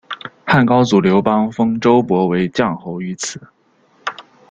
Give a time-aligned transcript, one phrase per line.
[0.47, 3.39] 汉高祖刘邦封周勃为绛侯于此。